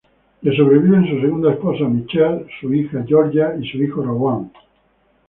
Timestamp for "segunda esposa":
1.21-1.83